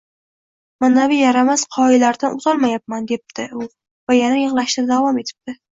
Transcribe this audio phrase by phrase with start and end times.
[0.83, 5.63] Manavi yaramas qoyalardan o‘tolmayapman,– debdi u va yana yig‘lashda davom etibdi